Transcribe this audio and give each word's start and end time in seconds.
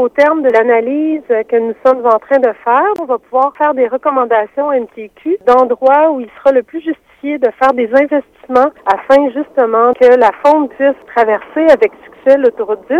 au 0.00 0.08
terme 0.08 0.42
de 0.42 0.48
l'analyse 0.48 1.22
que 1.48 1.56
nous 1.56 1.74
sommes 1.84 2.06
en 2.06 2.18
train 2.18 2.38
de 2.38 2.52
faire, 2.64 2.92
on 3.00 3.04
va 3.04 3.18
pouvoir 3.18 3.52
faire 3.56 3.74
des 3.74 3.86
recommandations 3.86 4.72
MTQ 4.72 5.38
d'endroits 5.46 6.10
où 6.10 6.20
il 6.20 6.28
sera 6.38 6.52
le 6.52 6.62
plus 6.62 6.80
justifié 6.80 7.36
de 7.36 7.50
faire 7.60 7.74
des 7.74 7.90
investissements 7.92 8.70
afin 8.86 9.28
justement 9.30 9.92
que 9.92 10.18
la 10.18 10.30
faune 10.42 10.68
puisse 10.68 10.96
traverser 11.14 11.70
avec 11.70 11.92
succès 12.04 12.38
l'autoroute 12.38 12.80
10 12.90 12.96